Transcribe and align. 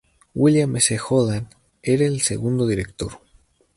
William 0.33 0.75
S. 0.77 0.97
Holland 1.07 1.49
era 1.83 2.05
el 2.07 2.21
segundo 2.21 2.65
director. 2.65 3.19